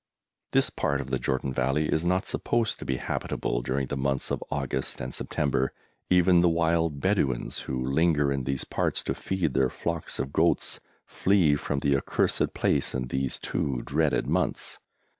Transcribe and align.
This 0.51 0.71
part 0.71 0.99
of 0.99 1.11
the 1.11 1.19
Jordan 1.19 1.53
Valley 1.53 1.87
is 1.93 2.03
not 2.03 2.25
supposed 2.25 2.79
to 2.79 2.85
be 2.85 2.97
habitable 2.97 3.61
during 3.61 3.85
the 3.85 3.95
months 3.95 4.31
of 4.31 4.43
August 4.49 4.99
and 4.99 5.13
September. 5.13 5.73
Even 6.09 6.41
the 6.41 6.49
wild 6.49 6.99
Bedouins, 6.99 7.59
who 7.69 7.85
linger 7.85 8.31
in 8.31 8.45
these 8.45 8.63
parts 8.63 9.03
to 9.03 9.13
feed 9.13 9.53
their 9.53 9.69
flocks 9.69 10.17
of 10.17 10.33
goats, 10.33 10.79
flee 11.05 11.53
from 11.55 11.81
the 11.81 11.95
accursed 11.95 12.55
place 12.55 12.95
in 12.95 13.09
these 13.09 13.37
two 13.37 13.83
dreaded 13.85 14.25
months. 14.25 14.79